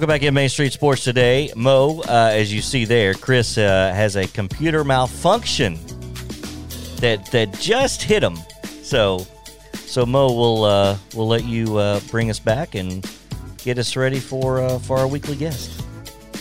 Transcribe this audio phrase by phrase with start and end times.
[0.00, 1.52] Welcome back in Main Street Sports today.
[1.54, 5.78] Mo, uh, as you see there, Chris uh, has a computer malfunction
[7.00, 8.38] that that just hit him.
[8.80, 9.26] So,
[9.74, 13.06] so Mo will uh, will let you uh, bring us back and
[13.58, 15.84] get us ready for uh, for our weekly guest.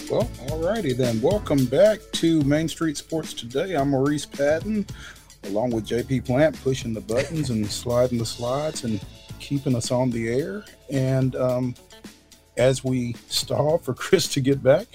[0.09, 1.19] Well, alrighty then.
[1.19, 3.75] Welcome back to Main Street Sports today.
[3.75, 4.85] I'm Maurice Patton,
[5.43, 9.01] along with JP Plant, pushing the buttons and sliding the slides and
[9.39, 10.63] keeping us on the air.
[10.89, 11.75] And um,
[12.59, 14.87] as we stall for Chris to get back,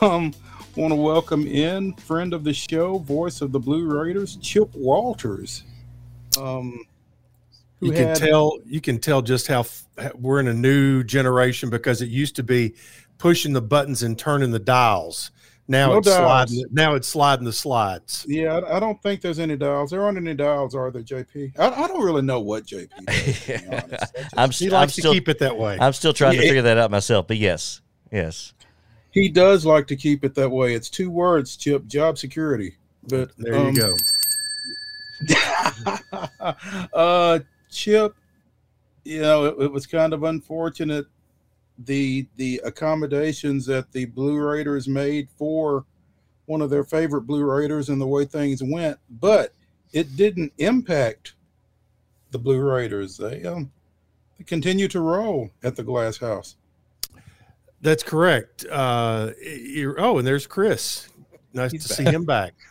[0.00, 0.32] um,
[0.76, 5.64] want to welcome in friend of the show, voice of the Blue Raiders, Chip Walters.
[6.38, 6.86] Um,
[7.80, 11.68] you can had, tell you can tell just how f- we're in a new generation
[11.68, 12.74] because it used to be
[13.18, 15.32] pushing the buttons and turning the dials.
[15.68, 16.50] Now no it's dials.
[16.50, 16.64] sliding.
[16.72, 18.26] Now it's sliding the slides.
[18.28, 19.90] Yeah, I, I, don't think there's any dials.
[19.90, 21.58] There aren't any dials, are there, JP?
[21.58, 22.90] I, I don't really know what JP.
[23.90, 25.78] Does, I'm, he likes I'm still, to keep it that way.
[25.80, 28.54] I'm still trying yeah, to figure that out myself, but yes, yes.
[29.12, 30.74] He does like to keep it that way.
[30.74, 31.86] It's two words, Chip.
[31.86, 32.76] Job security.
[33.08, 33.94] But there um, you go.
[36.94, 37.38] uh,
[37.70, 38.16] Chip,
[39.04, 41.06] you know, it, it was kind of unfortunate
[41.78, 45.84] the the accommodations that the Blue Raiders made for
[46.46, 49.52] one of their favorite Blue Raiders and the way things went, but
[49.92, 51.34] it didn't impact
[52.30, 53.16] the Blue Raiders.
[53.16, 53.70] They um
[54.38, 56.56] they continue to roll at the Glass House.
[57.80, 58.64] That's correct.
[58.70, 59.30] Uh,
[59.98, 61.08] oh, and there's Chris.
[61.52, 61.96] Nice He's to back.
[61.96, 62.54] see him back.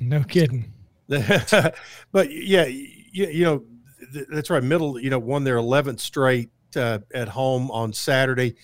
[0.00, 0.72] No kidding.
[1.06, 3.62] but yeah, you, you know
[4.30, 4.62] that's right.
[4.62, 8.56] Middle, you know, won their 11th straight uh, at home on Saturday,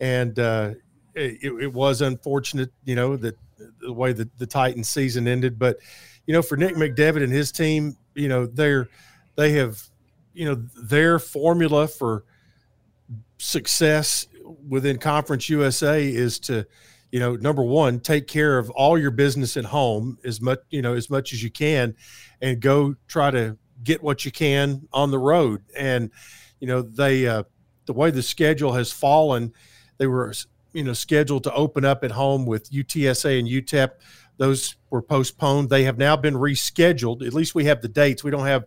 [0.00, 0.74] and uh,
[1.14, 3.36] it, it, was unfortunate, you know, that
[3.80, 5.58] the way the, the Titans season ended.
[5.58, 5.78] But
[6.26, 8.88] you know, for Nick McDevitt and his team, you know, they're
[9.36, 9.82] they have,
[10.34, 12.24] you know, their formula for
[13.38, 14.26] success
[14.68, 16.66] within Conference USA is to,
[17.12, 20.82] you know, number one, take care of all your business at home as much, you
[20.82, 21.94] know, as much as you can,
[22.42, 25.62] and go try to get what you can on the road.
[25.76, 26.10] And
[26.60, 27.44] you know, they uh,
[27.88, 29.52] the way the schedule has fallen,
[29.96, 30.32] they were
[30.72, 33.90] you know scheduled to open up at home with UTSA and UTEP.
[34.36, 35.70] Those were postponed.
[35.70, 37.26] They have now been rescheduled.
[37.26, 38.22] At least we have the dates.
[38.22, 38.66] We don't have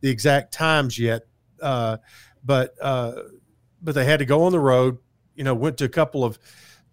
[0.00, 1.26] the exact times yet,
[1.60, 1.98] uh,
[2.42, 3.12] but uh,
[3.80, 4.98] but they had to go on the road.
[5.36, 6.38] You know, went to a couple of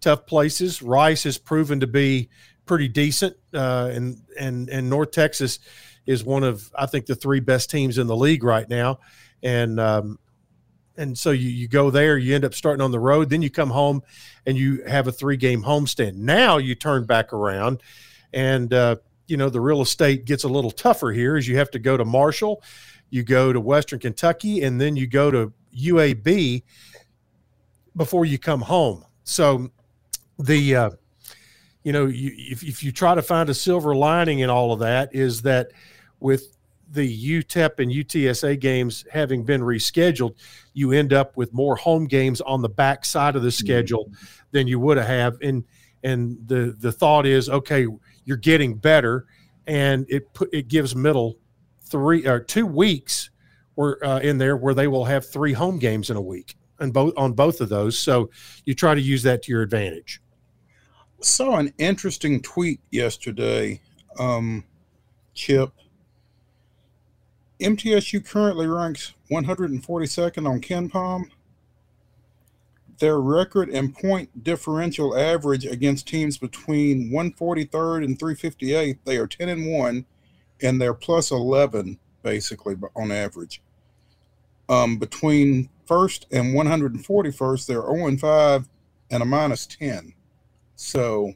[0.00, 0.82] tough places.
[0.82, 2.28] Rice has proven to be
[2.66, 5.58] pretty decent, uh, and and and North Texas
[6.06, 9.00] is one of I think the three best teams in the league right now,
[9.42, 10.18] and um,
[11.00, 13.48] and so you, you go there, you end up starting on the road, then you
[13.48, 14.02] come home
[14.44, 16.14] and you have a three game homestand.
[16.14, 17.82] Now you turn back around,
[18.34, 18.96] and uh,
[19.26, 21.96] you know the real estate gets a little tougher here as you have to go
[21.96, 22.62] to Marshall,
[23.08, 26.62] you go to Western Kentucky, and then you go to UAB
[27.96, 29.04] before you come home.
[29.24, 29.70] So
[30.38, 30.90] the uh,
[31.82, 34.80] you know you, if if you try to find a silver lining in all of
[34.80, 35.72] that is that
[36.20, 36.56] with
[36.90, 40.34] the UTEP and UTSA games having been rescheduled,
[40.74, 43.64] you end up with more home games on the back side of the mm-hmm.
[43.64, 44.24] schedule mm-hmm.
[44.50, 45.36] than you would have.
[45.42, 45.64] And
[46.02, 47.86] and the the thought is, okay,
[48.24, 49.26] you're getting better,
[49.66, 51.36] and it put it gives middle
[51.82, 53.30] three or two weeks
[53.74, 56.92] where uh, in there where they will have three home games in a week and
[56.92, 57.98] both on both of those.
[57.98, 58.30] So
[58.64, 60.20] you try to use that to your advantage.
[61.20, 63.82] Saw an interesting tweet yesterday,
[64.18, 64.64] um,
[65.34, 65.72] Chip
[67.60, 71.24] MTSU currently ranks 142nd on KenPom.
[72.98, 79.48] Their record and point differential average against teams between 143rd and 358, they are 10
[79.48, 80.06] and 1,
[80.62, 83.62] and they're plus 11 basically on average.
[84.68, 88.68] Um, between first and 141st, they're 0 and 5
[89.10, 90.14] and a minus 10.
[90.76, 91.34] So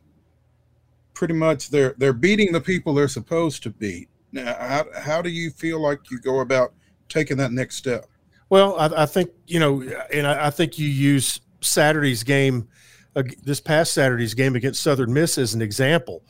[1.12, 4.08] pretty much they're they're beating the people they're supposed to beat.
[4.34, 6.74] Now, how, how do you feel like you go about
[7.08, 8.06] taking that next step?
[8.50, 9.82] Well, I, I think, you know,
[10.12, 12.68] and I, I, think you use Saturday's game,
[13.14, 16.24] uh, this past Saturday's game against Southern Miss as an example.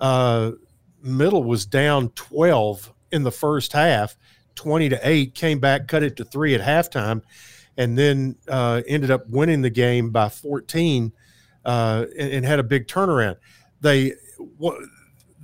[0.00, 0.52] Uh,
[1.02, 4.16] Middle was down 12 in the first half,
[4.54, 7.20] 20 to 8, came back, cut it to three at halftime,
[7.76, 11.12] and then uh, ended up winning the game by 14
[11.66, 13.36] uh, and, and, had a big turnaround.
[13.82, 14.14] They,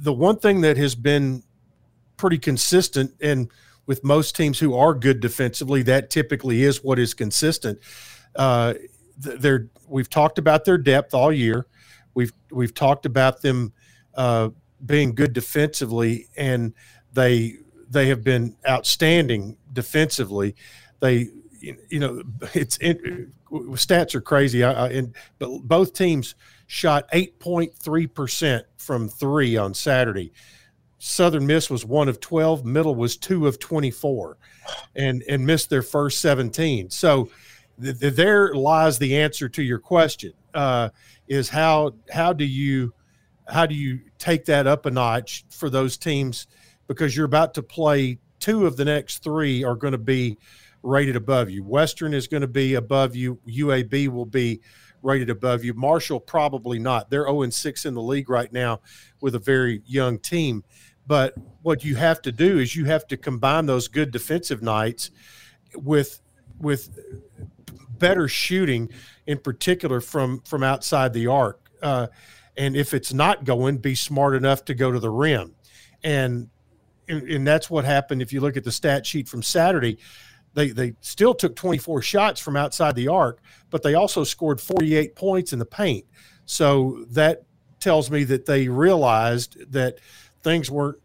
[0.00, 1.42] the one thing that has been
[2.16, 3.14] pretty consistent.
[3.20, 3.50] And
[3.86, 7.78] with most teams who are good defensively, that typically is what is consistent.
[8.34, 8.74] Uh,
[9.18, 11.66] they're, we've talked about their depth all year.
[12.14, 13.72] We've we've talked about them
[14.14, 14.48] uh,
[14.84, 16.72] being good defensively, and
[17.12, 17.56] they
[17.88, 20.56] they have been outstanding defensively.
[21.00, 21.28] They
[21.60, 22.22] you know
[22.54, 22.98] it's it,
[23.50, 24.64] stats are crazy.
[24.64, 26.34] I, I, and but both teams
[26.66, 30.32] shot 8.3 percent from three on Saturday.
[30.98, 34.38] Southern Miss was one of 12, Middle was two of 24,
[34.94, 36.90] and and missed their first 17.
[36.90, 37.30] So
[37.82, 40.88] th- th- there lies the answer to your question: uh,
[41.28, 42.94] is how how do you
[43.48, 46.46] how do you take that up a notch for those teams
[46.88, 50.38] because you're about to play two of the next three are going to be
[50.82, 51.64] rated above you.
[51.64, 53.38] Western is going to be above you.
[53.48, 54.60] UAB will be
[55.06, 55.72] rated above you.
[55.72, 57.08] Marshall probably not.
[57.08, 58.80] They're 0 6 in the league right now
[59.20, 60.64] with a very young team.
[61.06, 65.10] But what you have to do is you have to combine those good defensive nights
[65.74, 66.20] with
[66.58, 66.98] with
[67.98, 68.90] better shooting,
[69.26, 71.70] in particular from from outside the arc.
[71.80, 72.08] Uh,
[72.56, 75.54] and if it's not going, be smart enough to go to the rim.
[76.02, 76.50] And
[77.08, 78.20] and that's what happened.
[78.20, 79.98] If you look at the stat sheet from Saturday,
[80.56, 85.14] they they still took 24 shots from outside the arc, but they also scored 48
[85.14, 86.06] points in the paint.
[86.46, 87.42] So that
[87.78, 89.98] tells me that they realized that
[90.42, 90.98] things weren't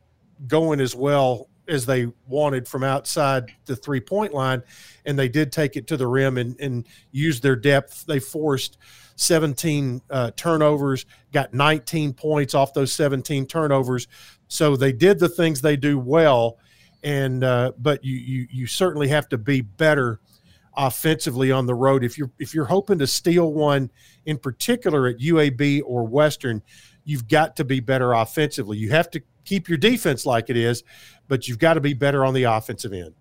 [0.48, 4.64] going as well as they wanted from outside the three point line,
[5.06, 8.06] and they did take it to the rim and, and use their depth.
[8.06, 8.78] They forced
[9.18, 14.08] 17 uh, turnovers, got 19 points off those 17 turnovers.
[14.48, 16.58] So they did the things they do well,
[17.04, 20.20] and uh, but you, you you certainly have to be better
[20.78, 23.90] offensively on the road if you're if you're hoping to steal one
[24.26, 26.62] in particular at UAB or Western.
[27.04, 28.78] You've got to be better offensively.
[28.78, 30.84] You have to keep your defense like it is,
[31.28, 33.14] but you've got to be better on the offensive end.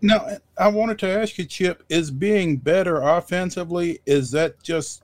[0.00, 0.26] Now,
[0.58, 5.02] I wanted to ask you, Chip, is being better offensively, is that just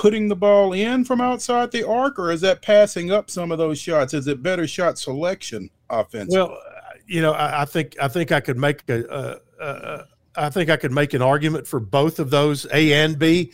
[0.00, 3.58] putting the ball in from outside the arc, or is that passing up some of
[3.58, 4.14] those shots?
[4.14, 6.38] Is it better shot selection offensively?
[6.38, 6.58] Well,
[7.06, 10.06] you know, I, I think I think I could make a, a, a
[10.36, 13.52] I think I could make an argument for both of those, A and B,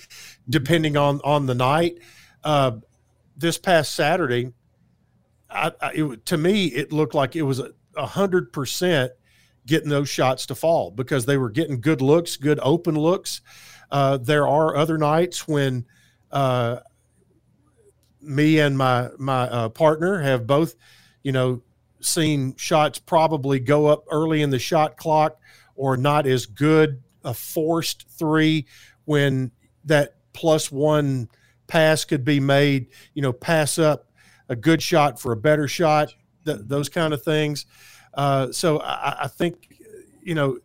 [0.48, 1.98] depending on on the night.
[2.44, 2.76] Uh,
[3.36, 4.52] this past Saturday,
[5.50, 7.60] I, I, it, to me, it looked like it was
[7.96, 9.10] a hundred percent
[9.66, 13.40] getting those shots to fall because they were getting good looks, good open looks.
[13.90, 15.84] Uh, there are other nights when
[16.30, 16.80] uh,
[18.20, 20.74] me and my my uh, partner have both,
[21.22, 21.62] you know,
[22.00, 25.38] seen shots probably go up early in the shot clock
[25.74, 28.66] or not as good a forced three
[29.04, 29.50] when
[29.84, 31.28] that plus one
[31.66, 32.88] pass could be made.
[33.14, 34.10] You know, pass up
[34.48, 36.14] a good shot for a better shot.
[36.44, 37.66] Th- those kind of things.
[38.14, 39.74] Uh, so I, I think
[40.22, 40.58] you know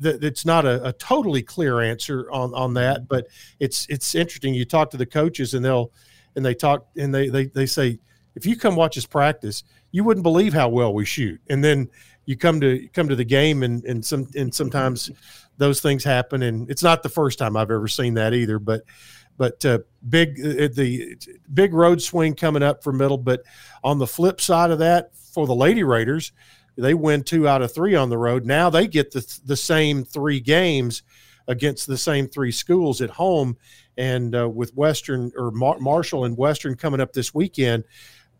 [0.00, 3.26] that it's not a, a, totally clear answer on on that, but
[3.58, 4.54] it's it's interesting.
[4.54, 5.92] You talk to the coaches and they'll
[6.36, 7.98] and they talk and they they they say
[8.34, 11.40] if you come watch us practice, you wouldn't believe how well we shoot.
[11.48, 11.88] And then
[12.24, 15.10] you come to come to the game and and some and sometimes
[15.58, 16.42] those things happen.
[16.42, 18.58] And it's not the first time I've ever seen that either.
[18.58, 18.82] But
[19.36, 21.16] but uh, big uh, the
[21.52, 23.18] big road swing coming up for middle.
[23.18, 23.42] But
[23.84, 26.32] on the flip side of that, for the Lady Raiders
[26.80, 28.44] they win two out of three on the road.
[28.44, 31.02] Now they get the the same three games
[31.48, 33.56] against the same three schools at home.
[33.96, 37.84] And uh, with Western or Mar- Marshall and Western coming up this weekend,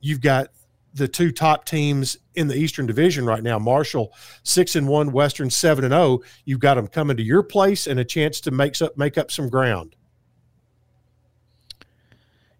[0.00, 0.48] you've got
[0.94, 3.58] the two top teams in the Eastern Division right now.
[3.58, 6.02] Marshall six and one, Western seven and zero.
[6.02, 6.22] Oh.
[6.44, 9.30] You've got them coming to your place and a chance to make up make up
[9.30, 9.96] some ground.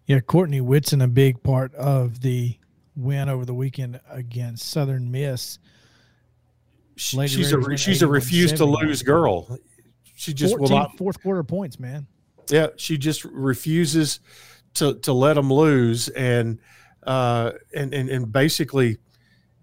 [0.05, 2.57] Yeah, Courtney Whitson, a big part of the
[3.01, 5.59] win over the weekend against Southern Miss
[7.01, 9.57] she's a she's a refuse to lose girl.
[10.15, 12.07] She just 14, will not fourth quarter points, man.
[12.49, 14.19] Yeah, she just refuses
[14.75, 16.59] to to let them lose, and
[17.03, 18.97] uh, and and and basically,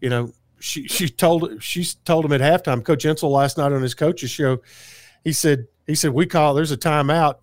[0.01, 2.85] you know, she she told she told him at halftime.
[2.85, 4.59] Coach Insell last night on his coach's show,
[5.23, 7.37] he said he said we call there's a timeout.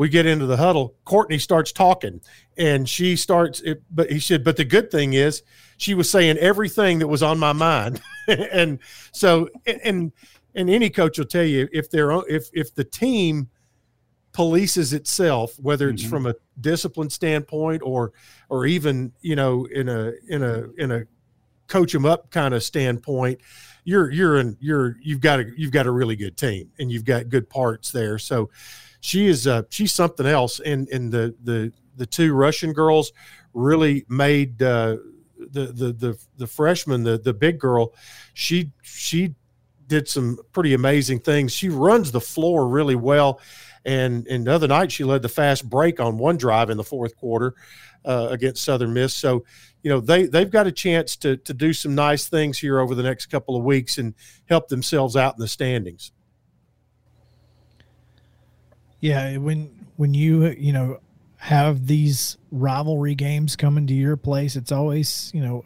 [0.00, 0.94] We get into the huddle.
[1.04, 2.22] Courtney starts talking,
[2.56, 3.60] and she starts.
[3.60, 5.42] It, but he said, but the good thing is
[5.76, 8.00] she was saying everything that was on my mind.
[8.26, 8.78] and
[9.12, 10.10] so, and,
[10.54, 13.50] and any coach will tell you if they're, if, if the team
[14.32, 16.10] polices itself, whether it's mm-hmm.
[16.10, 18.12] from a discipline standpoint or,
[18.48, 21.02] or even, you know, in a, in a, in a
[21.66, 23.38] coach them up kind of standpoint,
[23.84, 27.04] you're, you're in, you're, you've got a, you've got a really good team and you've
[27.04, 28.16] got good parts there.
[28.18, 28.48] So,
[29.00, 33.12] she is uh, she's something else and and the the the two russian girls
[33.52, 34.96] really made uh,
[35.52, 37.94] the the the the freshman, the the big girl,
[38.34, 39.34] she she
[39.86, 41.52] did some pretty amazing things.
[41.52, 43.40] She runs the floor really well,
[43.84, 46.84] and and the other night she led the fast break on one drive in the
[46.84, 47.54] fourth quarter
[48.04, 49.14] uh, against Southern Miss.
[49.14, 49.44] So
[49.82, 52.94] you know they they've got a chance to to do some nice things here over
[52.94, 54.14] the next couple of weeks and
[54.48, 56.12] help themselves out in the standings.
[59.00, 61.00] Yeah, when when you you know
[61.36, 65.64] have these rivalry games coming to your place, it's always you know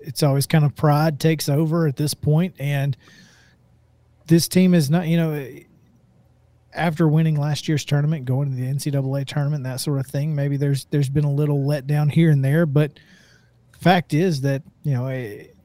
[0.00, 2.96] it's always kind of pride takes over at this point, and
[4.26, 5.46] this team is not you know
[6.74, 10.34] after winning last year's tournament, going to the NCAA tournament, that sort of thing.
[10.34, 12.98] Maybe there's there's been a little letdown here and there, but
[13.78, 15.08] fact is that you know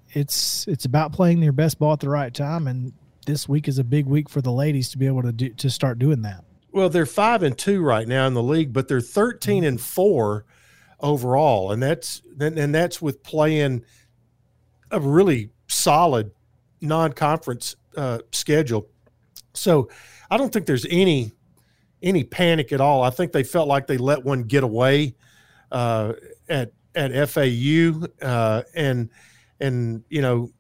[0.09, 2.93] it's it's about playing your best ball at the right time, and
[3.25, 5.69] this week is a big week for the ladies to be able to do to
[5.69, 6.43] start doing that.
[6.77, 10.45] Well, they're five and two right now in the league, but they're thirteen and four
[10.99, 13.83] overall, and that's and that's with playing
[14.91, 16.29] a really solid
[16.79, 18.85] non-conference uh, schedule.
[19.55, 19.89] So
[20.29, 21.31] I don't think there's any
[22.03, 23.01] any panic at all.
[23.01, 25.15] I think they felt like they let one get away
[25.71, 26.13] uh,
[26.47, 29.09] at at FAU, uh, and
[29.59, 30.51] and you know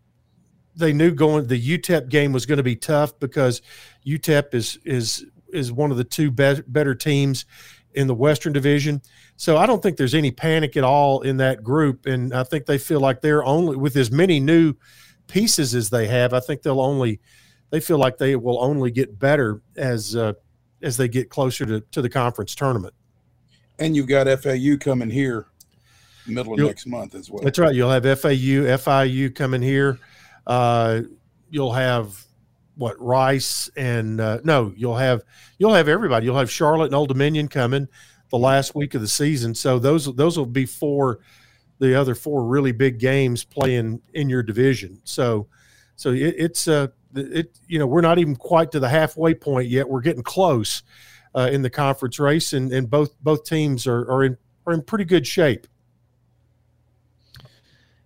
[0.75, 3.61] they knew going the UTEP game was going to be tough because
[4.03, 7.45] UTEP is is is one of the two be- better teams
[7.93, 9.01] in the Western Division.
[9.37, 12.65] So I don't think there's any panic at all in that group, and I think
[12.65, 14.75] they feel like they're only with as many new
[15.27, 16.33] pieces as they have.
[16.33, 17.19] I think they'll only
[17.69, 20.33] they feel like they will only get better as uh,
[20.81, 22.93] as they get closer to, to the conference tournament.
[23.79, 25.47] And you've got FAU coming here
[26.27, 27.43] middle of you'll, next month as well.
[27.43, 27.73] That's right.
[27.73, 28.29] You'll have FAU,
[28.77, 29.99] FIU coming here.
[30.45, 31.01] Uh,
[31.49, 32.23] you'll have
[32.77, 35.23] what Rice and uh, no, you'll have
[35.57, 36.25] you'll have everybody.
[36.25, 37.87] You'll have Charlotte and Old Dominion coming
[38.29, 39.55] the last week of the season.
[39.55, 41.19] So those those will be four
[41.79, 45.01] the other four really big games playing in your division.
[45.03, 45.47] So
[45.95, 49.69] so it, it's uh it you know we're not even quite to the halfway point
[49.69, 49.89] yet.
[49.89, 50.83] We're getting close
[51.35, 54.81] uh, in the conference race, and, and both both teams are, are in are in
[54.81, 55.67] pretty good shape.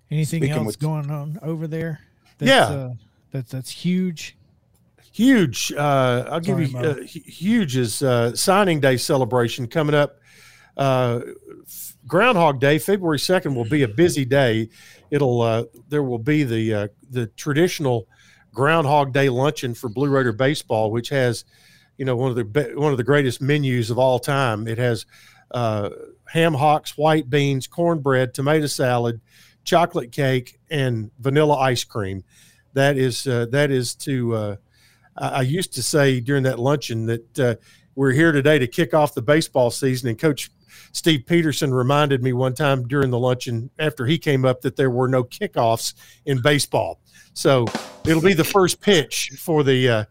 [0.10, 2.02] Anything Speaking else with, going on over there?
[2.38, 2.94] That's, yeah, uh,
[3.32, 4.36] that's that's huge.
[5.12, 5.74] Huge.
[5.74, 10.20] Uh, I'll Sorry, give you uh, huge is uh, signing day celebration coming up.
[10.78, 11.20] Uh,
[12.08, 14.70] Groundhog Day, February second, will be a busy day.
[15.12, 18.08] It'll uh, there will be the uh, the traditional
[18.54, 21.44] Groundhog Day luncheon for Blue Raider baseball, which has,
[21.98, 24.68] you know, one of the one of the greatest menus of all time.
[24.68, 25.06] It has
[25.52, 25.90] uh,
[26.26, 29.20] ham hocks, white beans, cornbread, tomato salad,
[29.66, 32.24] chocolate cake, and vanilla ice cream.
[32.74, 34.58] That is uh, that is to.
[35.22, 37.56] I used to say during that luncheon that uh,
[37.96, 40.50] we're here today to kick off the baseball season, and Coach
[40.94, 44.90] Steve Peterson reminded me one time during the luncheon after he came up that there
[44.90, 45.94] were no kickoffs
[46.26, 47.00] in baseball.
[47.34, 47.66] So
[48.06, 50.06] it'll be the first pitch for the uh,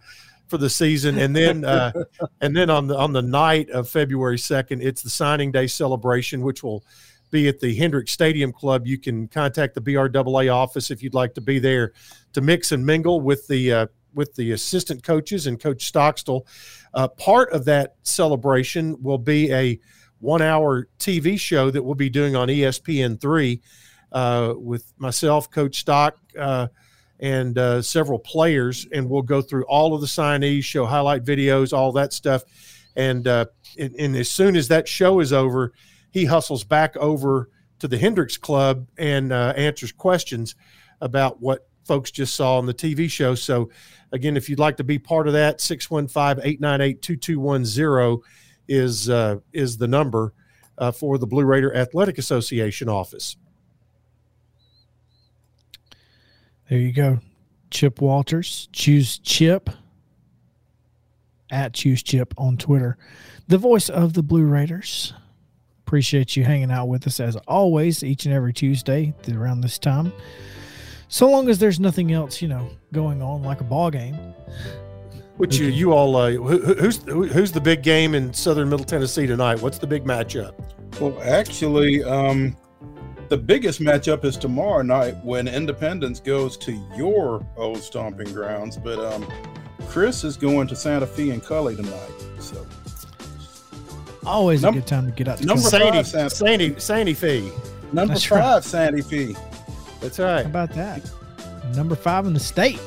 [0.49, 1.93] for the season, and then uh,
[2.40, 6.40] and then on the on the night of February second, it's the signing day celebration,
[6.43, 6.85] which will
[7.31, 8.87] be at the Hendricks Stadium Club.
[8.87, 11.93] You can contact the BRAA office if you'd like to be there
[12.33, 16.47] to mix and mingle with the uh, with the assistant coaches and Coach Stockstill.
[16.95, 19.79] Uh, part of that celebration will be a
[20.19, 23.62] one hour TV show that we'll be doing on ESPN three
[24.12, 26.17] uh, with myself, Coach Stock.
[26.38, 26.69] Uh,
[27.23, 31.73] and uh, several players, and we'll go through all of the signees, show highlight videos,
[31.73, 32.43] all that stuff.
[32.97, 33.45] And, uh,
[33.79, 35.73] and, and as soon as that show is over,
[36.11, 40.55] he hustles back over to the Hendricks Club and uh, answers questions
[41.00, 43.35] about what folks just saw on the TV show.
[43.35, 43.68] So,
[44.12, 48.23] again, if you'd like to be part of that, 615 898 2210
[48.68, 50.32] is uh, is the number
[50.78, 53.37] uh, for the Blue Raider Athletic Association office.
[56.68, 57.18] There you go.
[57.73, 58.68] Chip Walters.
[58.73, 59.68] Choose Chip
[61.50, 62.99] at Choose Chip on Twitter.
[63.49, 65.12] The voice of the Blue Raiders.
[65.85, 70.12] Appreciate you hanging out with us as always, each and every Tuesday around this time.
[71.11, 74.14] So long as there's nothing else, you know, going on like a ball game.
[75.38, 79.26] Which you, you all, uh, who, who's who's the big game in Southern Middle Tennessee
[79.26, 79.61] tonight?
[79.61, 80.55] What's the big matchup?
[81.00, 82.57] Well, actually, um,
[83.29, 88.76] the biggest matchup is tomorrow night when Independence goes to your old stomping grounds.
[88.76, 89.26] But um,
[89.88, 92.11] Chris is going to Santa Fe and Cully tonight.
[92.38, 92.64] So
[94.25, 95.38] always Num- a good time to get out.
[95.38, 97.50] To number Sandy, five, Santa, Sandy, Sandy Fee.
[97.93, 98.62] Number That's five, right.
[98.64, 99.35] Sandy Fee.
[100.00, 100.42] That's right.
[100.42, 101.09] How about that?
[101.75, 102.80] Number five in the state.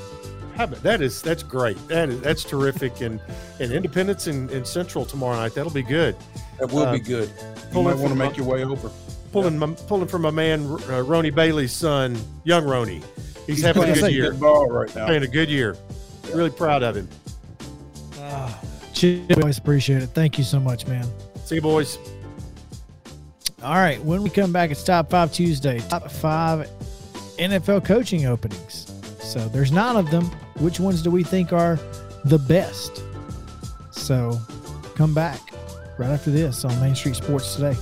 [0.56, 1.02] How about that?
[1.02, 1.78] Is that's great.
[1.88, 3.02] That is that's terrific.
[3.02, 3.20] And
[3.60, 5.56] and Independence and, and Central tomorrow night.
[5.56, 6.16] That'll be good.
[6.60, 7.30] That will uh, be good.
[7.74, 8.92] You might want to make your way over
[9.34, 13.04] pulling my, pulling for my man uh, Rony Bailey's son, young Rony.
[13.46, 14.32] He's, He's having a good year.
[14.32, 15.08] Good ball right now.
[15.08, 15.76] Playing a good year.
[16.26, 16.36] Yeah.
[16.36, 17.10] Really proud of him.
[18.18, 18.54] Uh,
[19.36, 20.08] always appreciate it.
[20.08, 21.06] Thank you so much, man.
[21.44, 21.98] See you, boys.
[23.62, 24.02] All right.
[24.02, 25.80] When we come back, it's Top Five Tuesday.
[25.90, 26.70] Top five
[27.38, 28.92] NFL coaching openings.
[29.20, 30.26] So there's nine of them.
[30.60, 31.80] Which ones do we think are
[32.26, 33.04] the best?
[33.92, 34.40] So
[34.96, 35.40] come back
[35.98, 37.76] right after this on Main Street Sports today.